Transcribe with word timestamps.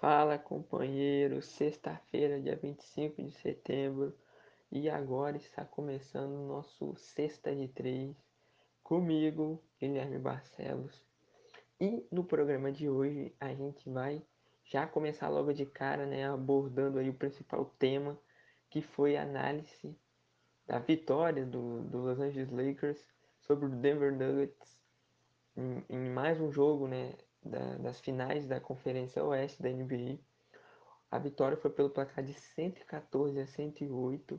Fala 0.00 0.38
companheiro, 0.38 1.42
sexta-feira, 1.42 2.40
dia 2.40 2.54
25 2.54 3.20
de 3.20 3.32
setembro, 3.32 4.16
e 4.70 4.88
agora 4.88 5.36
está 5.36 5.64
começando 5.64 6.34
o 6.34 6.46
nosso 6.46 6.94
Sexta 6.96 7.52
de 7.52 7.66
Três, 7.66 8.16
comigo, 8.80 9.60
Guilherme 9.80 10.20
Barcelos. 10.20 11.02
E 11.80 12.06
no 12.12 12.22
programa 12.22 12.70
de 12.70 12.88
hoje 12.88 13.34
a 13.40 13.52
gente 13.52 13.90
vai 13.90 14.22
já 14.64 14.86
começar 14.86 15.28
logo 15.28 15.52
de 15.52 15.66
cara, 15.66 16.06
né, 16.06 16.28
abordando 16.28 17.00
aí 17.00 17.10
o 17.10 17.14
principal 17.14 17.64
tema, 17.76 18.16
que 18.70 18.80
foi 18.80 19.16
a 19.16 19.22
análise 19.22 19.98
da 20.64 20.78
vitória 20.78 21.44
do, 21.44 21.82
do 21.82 21.98
Los 21.98 22.20
Angeles 22.20 22.52
Lakers 22.52 23.04
sobre 23.40 23.66
o 23.66 23.68
Denver 23.68 24.12
Nuggets 24.12 24.78
em, 25.56 25.84
em 25.88 26.08
mais 26.08 26.40
um 26.40 26.52
jogo, 26.52 26.86
né, 26.86 27.14
da, 27.42 27.76
das 27.76 28.00
finais 28.00 28.46
da 28.46 28.60
Conferência 28.60 29.24
Oeste 29.24 29.62
da 29.62 29.68
NBA. 29.68 30.18
A 31.10 31.18
vitória 31.18 31.56
foi 31.56 31.70
pelo 31.70 31.90
placar 31.90 32.24
de 32.24 32.34
114 32.34 33.40
a 33.40 33.46
108 33.46 34.38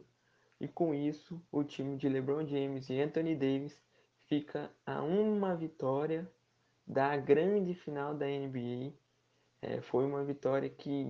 e 0.59 0.67
com 0.67 0.94
isso 0.94 1.41
o 1.52 1.63
time 1.63 1.98
de 1.98 2.07
LeBron 2.07 2.45
James 2.45 2.90
e 2.90 3.02
Anthony 3.02 3.35
Davis 3.35 3.81
fica 4.27 4.71
a 4.85 5.02
uma 5.02 5.55
vitória 5.55 6.30
da 6.85 7.16
grande 7.17 7.73
final 7.73 8.13
da 8.13 8.26
NBA. 8.26 8.93
É, 9.62 9.81
foi 9.81 10.05
uma 10.05 10.23
vitória 10.23 10.70
que, 10.70 11.05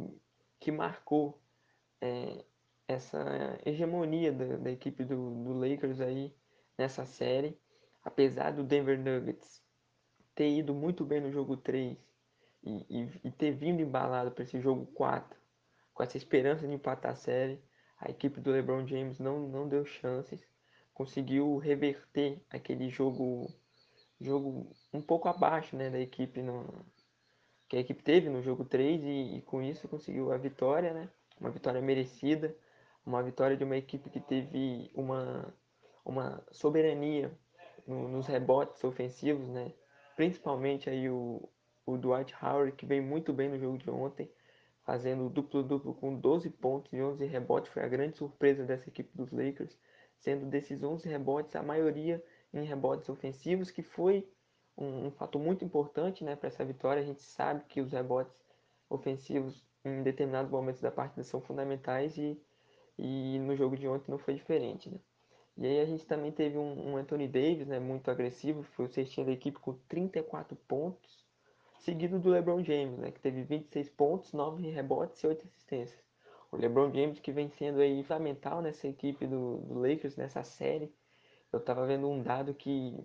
que 0.60 0.72
marcou 0.72 1.42
é, 2.02 2.44
essa 2.88 3.60
hegemonia 3.66 4.32
da, 4.32 4.58
da 4.58 4.72
equipe 4.72 5.04
do, 5.04 5.44
do 5.44 5.54
Lakers 5.54 6.00
aí 6.00 6.34
nessa 6.78 7.06
série. 7.06 7.60
Apesar 8.04 8.52
do 8.52 8.64
Denver 8.64 8.98
Nuggets 8.98 9.62
ter 10.40 10.58
ido 10.58 10.74
muito 10.74 11.04
bem 11.04 11.20
no 11.20 11.30
jogo 11.30 11.58
3 11.58 11.98
e, 12.64 12.86
e, 12.90 13.10
e 13.26 13.30
ter 13.30 13.52
vindo 13.52 13.82
embalado 13.82 14.32
para 14.32 14.46
esse 14.46 14.58
jogo 14.62 14.86
4, 14.94 15.38
com 15.94 16.02
essa 16.02 16.16
esperança 16.16 16.66
de 16.66 16.74
empatar 16.74 17.12
a 17.12 17.16
série, 17.16 17.62
a 18.00 18.10
equipe 18.10 18.40
do 18.40 18.50
LeBron 18.50 18.88
James 18.88 19.20
não, 19.20 19.50
não 19.50 19.68
deu 19.68 19.84
chances, 19.84 20.42
conseguiu 20.94 21.58
reverter 21.58 22.42
aquele 22.50 22.90
jogo 22.90 23.54
jogo 24.22 24.72
um 24.94 25.02
pouco 25.02 25.28
abaixo 25.28 25.76
né, 25.76 25.90
da 25.90 26.00
equipe 26.00 26.42
no, 26.42 26.86
que 27.68 27.76
a 27.76 27.82
equipe 27.82 28.02
teve 28.02 28.30
no 28.30 28.42
jogo 28.42 28.64
3 28.64 29.04
e, 29.04 29.38
e, 29.38 29.42
com 29.42 29.62
isso 29.62 29.90
conseguiu 29.90 30.32
a 30.32 30.38
vitória, 30.38 30.94
né? 30.94 31.10
Uma 31.38 31.52
vitória 31.52 31.82
merecida, 31.82 32.56
uma 33.06 33.22
vitória 33.22 33.58
de 33.58 33.66
uma 33.66 33.76
equipe 33.76 34.10
que 34.10 34.22
teve 34.22 34.90
uma, 34.94 35.54
uma 36.06 36.42
soberania 36.50 37.30
no, 37.86 38.08
nos 38.08 38.26
rebotes 38.26 38.82
ofensivos, 38.86 39.50
né? 39.50 39.74
Principalmente 40.20 40.90
aí 40.90 41.10
o, 41.10 41.50
o 41.86 41.98
Dwight 41.98 42.36
Howard, 42.44 42.74
que 42.74 42.86
veio 42.86 43.02
muito 43.02 43.32
bem 43.32 43.48
no 43.48 43.58
jogo 43.58 43.78
de 43.78 43.90
ontem, 43.90 44.30
fazendo 44.84 45.30
duplo-duplo 45.30 45.94
com 45.94 46.14
12 46.14 46.50
pontos 46.50 46.92
e 46.92 47.02
11 47.02 47.26
rebotes, 47.26 47.72
foi 47.72 47.84
a 47.84 47.88
grande 47.88 48.18
surpresa 48.18 48.66
dessa 48.66 48.90
equipe 48.90 49.10
dos 49.16 49.32
Lakers, 49.32 49.78
sendo 50.18 50.46
desses 50.46 50.84
11 50.84 51.08
rebotes, 51.08 51.56
a 51.56 51.64
maioria 51.64 52.22
em 52.54 52.66
rebotes 52.66 53.08
ofensivos, 53.08 53.72
que 53.72 53.82
foi 53.82 54.30
um, 54.78 55.06
um 55.06 55.12
fato 55.12 55.40
muito 55.40 55.64
importante 55.64 56.22
né, 56.22 56.36
para 56.36 56.48
essa 56.48 56.66
vitória. 56.66 57.02
A 57.02 57.06
gente 57.06 57.22
sabe 57.22 57.64
que 57.64 57.80
os 57.80 57.94
rebotes 57.94 58.36
ofensivos 58.90 59.66
em 59.86 60.04
determinados 60.04 60.52
momentos 60.52 60.82
da 60.82 60.92
partida 60.92 61.24
são 61.24 61.40
fundamentais 61.40 62.18
e, 62.18 62.38
e 62.98 63.40
no 63.40 63.56
jogo 63.56 63.78
de 63.78 63.88
ontem 63.88 64.12
não 64.12 64.20
foi 64.20 64.34
diferente. 64.34 64.90
Né? 64.90 65.00
E 65.60 65.68
aí 65.68 65.82
a 65.82 65.86
gente 65.86 66.06
também 66.06 66.32
teve 66.32 66.58
um, 66.58 66.92
um 66.92 66.96
Anthony 66.96 67.28
Davis, 67.28 67.68
né, 67.68 67.80
muito 67.80 68.10
agressivo, 68.10 68.64
foi 68.64 68.86
o 68.86 68.90
sextinho 68.90 69.26
da 69.26 69.34
equipe 69.34 69.60
com 69.60 69.74
34 69.90 70.56
pontos, 70.56 71.26
seguido 71.80 72.18
do 72.18 72.30
LeBron 72.30 72.64
James, 72.64 72.98
né, 72.98 73.12
que 73.12 73.20
teve 73.20 73.44
26 73.44 73.90
pontos, 73.90 74.32
9 74.32 74.70
rebotes 74.70 75.22
e 75.22 75.28
8 75.28 75.46
assistências. 75.46 76.02
O 76.50 76.56
LeBron 76.56 76.94
James 76.94 77.20
que 77.20 77.34
vem 77.34 77.50
sendo 77.50 77.82
aí 77.82 78.02
fundamental 78.04 78.62
nessa 78.62 78.88
equipe 78.88 79.28
do, 79.28 79.58
do 79.58 79.80
Lakers, 79.80 80.16
nessa 80.16 80.44
série. 80.46 80.94
Eu 81.52 81.60
estava 81.60 81.86
vendo 81.86 82.10
um 82.10 82.24
dado 82.24 82.54
que, 82.54 82.98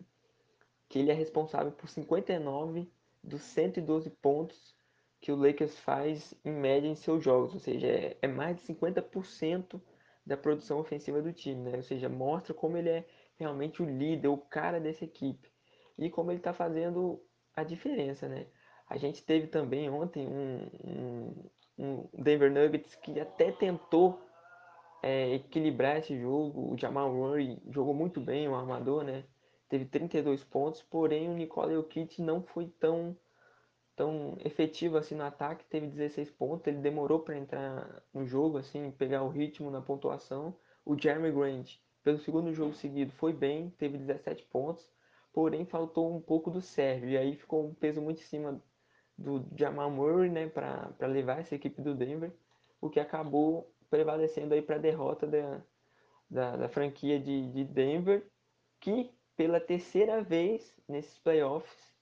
que 0.89 1.01
ele 1.01 1.11
é 1.11 1.15
responsável 1.15 1.73
por 1.73 1.89
59 1.89 2.89
dos 3.21 3.43
112 3.43 4.11
pontos 4.11 4.77
que 5.21 5.33
o 5.33 5.37
Lakers 5.37 5.77
faz 5.81 6.35
em 6.45 6.53
média 6.53 6.87
em 6.87 6.95
seus 6.95 7.25
jogos, 7.25 7.53
ou 7.53 7.59
seja, 7.59 7.89
é, 7.89 8.17
é 8.23 8.29
mais 8.29 8.57
de 8.57 8.63
50% 8.63 9.81
da 10.27 10.37
produção 10.37 10.79
ofensiva 10.79 11.21
do 11.21 11.33
time, 11.33 11.71
né? 11.71 11.77
Ou 11.77 11.83
seja, 11.83 12.09
mostra 12.09 12.55
como 12.55 12.77
ele 12.77 12.89
é 12.89 13.05
realmente 13.37 13.83
o 13.83 13.85
líder, 13.85 14.29
o 14.29 14.39
cara 14.39 14.81
dessa 14.81 15.05
equipe 15.05 15.51
e 15.99 16.11
como 16.11 16.31
ele 16.31 16.39
está 16.39 16.53
fazendo 16.53 17.21
a 17.55 17.63
diferença, 17.63 18.29
né? 18.29 18.47
A 18.89 18.97
gente 18.97 19.25
teve 19.25 19.47
também 19.47 19.89
ontem 19.89 20.27
um, 20.27 20.71
um, 20.85 21.51
um 21.79 22.09
Denver 22.23 22.53
Nuggets 22.53 22.95
que 22.97 23.19
até 23.19 23.51
tentou 23.53 24.21
é, 25.03 25.35
equilibrar 25.35 25.99
esse 25.99 26.19
jogo. 26.19 26.73
O 26.73 26.79
Jamal 26.79 27.13
Murray 27.13 27.61
jogou 27.71 27.95
muito 27.95 28.21
bem, 28.21 28.49
o 28.49 28.55
armador, 28.55 29.05
né? 29.05 29.25
Teve 29.69 29.87
32 29.87 30.45
pontos, 30.45 30.83
porém 30.83 31.31
o 31.31 31.35
Nikola 31.35 31.73
Jokic 31.73 32.21
não 32.21 32.43
foi 32.43 32.69
tão 32.79 33.17
tão 33.97 34.37
efetivo 34.45 34.97
assim 34.97 35.15
no 35.15 35.25
ataque, 35.25 35.65
teve 35.67 35.87
16 35.87 36.31
pontos, 36.33 36.67
ele 36.67 36.79
demorou 36.79 37.21
para 37.21 37.37
entrar 37.37 38.03
no 38.13 38.27
jogo, 38.27 38.59
assim, 38.59 38.91
pegar 38.91 39.23
o 39.23 39.29
ritmo 39.29 39.71
na 39.71 39.81
pontuação. 39.81 40.57
O 40.85 40.99
Jeremy 40.99 41.31
Grant, 41.33 41.77
pelo 42.03 42.19
segundo 42.19 42.53
jogo 42.53 42.75
seguido, 42.75 43.13
foi 43.13 43.33
bem, 43.33 43.71
teve 43.71 43.97
17 43.99 44.45
pontos, 44.45 44.89
porém 45.33 45.65
faltou 45.65 46.15
um 46.15 46.21
pouco 46.21 46.51
do 46.51 46.61
Sérgio, 46.61 47.09
e 47.09 47.17
aí 47.17 47.37
ficou 47.37 47.67
um 47.67 47.75
peso 47.75 48.01
muito 48.01 48.21
em 48.21 48.25
cima 48.25 48.63
do 49.17 49.47
Jamal 49.57 49.91
Murray, 49.91 50.29
né, 50.29 50.49
para 50.49 50.95
levar 51.07 51.41
essa 51.41 51.55
equipe 51.55 51.81
do 51.81 51.95
Denver, 51.95 52.33
o 52.81 52.91
que 52.91 53.01
acabou 53.01 53.73
prevalecendo 53.89 54.55
aí 54.55 54.63
para 54.63 54.77
a 54.77 54.81
derrota 54.81 55.27
da, 55.27 55.63
da, 56.29 56.57
da 56.57 56.69
franquia 56.69 57.19
de, 57.19 57.51
de 57.53 57.65
Denver, 57.65 58.27
que 58.81 59.11
pela 59.37 59.61
terceira 59.61 60.23
vez 60.23 60.77
nesses 60.89 61.19
playoffs 61.19 61.94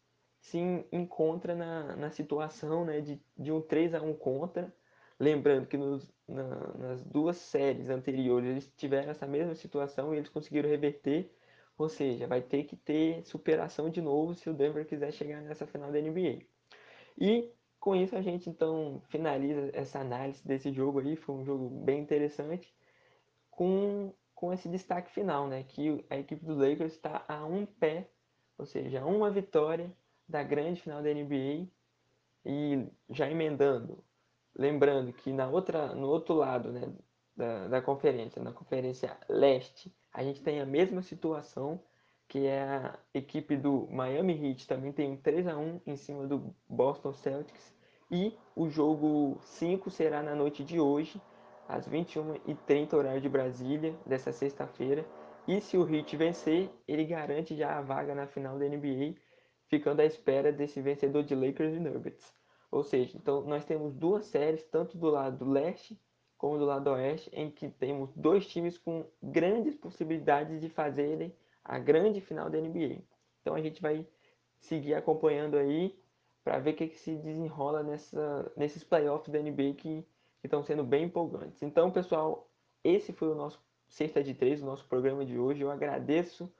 se 0.42 0.58
encontra 0.90 1.54
na, 1.54 1.96
na 1.96 2.10
situação 2.10 2.84
né, 2.84 3.00
de, 3.00 3.22
de 3.38 3.52
um 3.52 3.60
3 3.60 3.94
a 3.94 4.02
1 4.02 4.12
contra. 4.14 4.74
Lembrando 5.18 5.68
que 5.68 5.76
nos, 5.76 6.12
na, 6.26 6.44
nas 6.76 7.04
duas 7.04 7.36
séries 7.36 7.88
anteriores 7.88 8.50
eles 8.50 8.72
tiveram 8.76 9.12
essa 9.12 9.26
mesma 9.26 9.54
situação 9.54 10.12
e 10.12 10.18
eles 10.18 10.28
conseguiram 10.28 10.68
reverter. 10.68 11.32
Ou 11.78 11.88
seja, 11.88 12.26
vai 12.26 12.42
ter 12.42 12.64
que 12.64 12.76
ter 12.76 13.24
superação 13.24 13.88
de 13.88 14.02
novo 14.02 14.34
se 14.34 14.50
o 14.50 14.52
Denver 14.52 14.84
quiser 14.84 15.12
chegar 15.12 15.40
nessa 15.40 15.64
final 15.64 15.92
da 15.92 16.00
NBA. 16.00 16.44
E 17.16 17.48
com 17.78 17.94
isso 17.94 18.16
a 18.16 18.20
gente 18.20 18.50
então 18.50 19.00
finaliza 19.10 19.70
essa 19.72 20.00
análise 20.00 20.44
desse 20.46 20.72
jogo 20.72 20.98
aí. 20.98 21.14
Foi 21.14 21.36
um 21.36 21.44
jogo 21.44 21.70
bem 21.70 22.00
interessante. 22.00 22.74
Com, 23.48 24.12
com 24.34 24.52
esse 24.52 24.68
destaque 24.68 25.12
final, 25.12 25.46
né? 25.46 25.62
Que 25.62 26.04
a 26.10 26.18
equipe 26.18 26.44
do 26.44 26.56
Lakers 26.56 26.94
está 26.94 27.24
a 27.28 27.44
um 27.46 27.64
pé, 27.64 28.10
ou 28.58 28.66
seja, 28.66 29.04
uma 29.04 29.30
vitória 29.30 29.94
da 30.28 30.42
grande 30.42 30.80
final 30.80 31.02
da 31.02 31.12
NBA 31.12 31.68
e 32.44 32.86
já 33.10 33.30
emendando, 33.30 34.04
lembrando 34.54 35.12
que 35.12 35.32
na 35.32 35.48
outra, 35.48 35.94
no 35.94 36.08
outro 36.08 36.34
lado 36.34 36.72
né, 36.72 36.92
da, 37.36 37.68
da 37.68 37.82
conferência, 37.82 38.42
na 38.42 38.52
conferência 38.52 39.16
leste, 39.28 39.94
a 40.12 40.22
gente 40.22 40.42
tem 40.42 40.60
a 40.60 40.66
mesma 40.66 41.02
situação, 41.02 41.80
que 42.28 42.46
é 42.46 42.62
a 42.62 42.98
equipe 43.14 43.56
do 43.56 43.86
Miami 43.90 44.50
Heat 44.50 44.66
também 44.66 44.92
tem 44.92 45.10
um 45.10 45.16
3 45.16 45.46
a 45.46 45.56
1 45.56 45.80
em 45.86 45.96
cima 45.96 46.26
do 46.26 46.54
Boston 46.68 47.12
Celtics 47.12 47.74
e 48.10 48.36
o 48.54 48.68
jogo 48.68 49.38
5 49.42 49.90
será 49.90 50.22
na 50.22 50.34
noite 50.34 50.62
de 50.62 50.78
hoje, 50.78 51.20
às 51.66 51.88
21h30 51.88 52.92
horário 52.92 53.20
de 53.20 53.28
Brasília, 53.28 53.94
dessa 54.04 54.32
sexta-feira. 54.32 55.06
E 55.48 55.60
se 55.60 55.78
o 55.78 55.88
Heat 55.88 56.16
vencer, 56.16 56.70
ele 56.86 57.04
garante 57.04 57.56
já 57.56 57.78
a 57.78 57.80
vaga 57.80 58.14
na 58.14 58.26
final 58.26 58.58
da 58.58 58.66
NBA 58.66 59.14
ficando 59.72 60.00
à 60.00 60.04
espera 60.04 60.52
desse 60.52 60.82
vencedor 60.82 61.22
de 61.22 61.34
Lakers 61.34 61.72
e 61.72 61.80
Nuggets. 61.80 62.30
Ou 62.70 62.84
seja, 62.84 63.16
então 63.16 63.40
nós 63.40 63.64
temos 63.64 63.94
duas 63.94 64.26
séries, 64.26 64.62
tanto 64.64 64.98
do 64.98 65.08
lado 65.08 65.48
leste 65.48 65.98
como 66.36 66.58
do 66.58 66.66
lado 66.66 66.90
oeste, 66.90 67.30
em 67.32 67.50
que 67.50 67.70
temos 67.70 68.12
dois 68.14 68.46
times 68.46 68.76
com 68.76 69.06
grandes 69.22 69.74
possibilidades 69.74 70.60
de 70.60 70.68
fazerem 70.68 71.34
a 71.64 71.78
grande 71.78 72.20
final 72.20 72.50
da 72.50 72.60
NBA. 72.60 73.00
Então 73.40 73.54
a 73.54 73.62
gente 73.62 73.80
vai 73.80 74.06
seguir 74.60 74.92
acompanhando 74.92 75.56
aí 75.56 75.98
para 76.44 76.58
ver 76.58 76.72
o 76.72 76.76
que, 76.76 76.88
que, 76.88 76.98
se 76.98 77.16
desenrola 77.16 77.82
nessa, 77.82 78.52
nesses 78.54 78.84
playoffs 78.84 79.32
da 79.32 79.40
NBA 79.40 79.74
que, 79.78 80.06
estão 80.42 80.62
sendo 80.62 80.82
bem 80.82 81.04
empolgantes. 81.04 81.62
Então, 81.62 81.90
pessoal, 81.90 82.50
esse 82.82 83.12
foi 83.12 83.28
o 83.28 83.34
nosso 83.34 83.62
Sexta 83.88 84.22
de 84.22 84.34
Três, 84.34 84.60
o 84.60 84.66
nosso 84.66 84.84
programa 84.86 85.24
de 85.24 85.38
hoje. 85.38 85.62
Eu 85.62 85.70
agradeço 85.70 86.52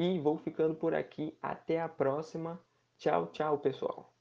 e 0.00 0.18
vou 0.18 0.38
ficando 0.38 0.74
por 0.74 0.94
aqui. 0.94 1.36
Até 1.42 1.78
a 1.78 1.88
próxima. 1.88 2.58
Tchau, 2.96 3.26
tchau, 3.26 3.58
pessoal. 3.58 4.19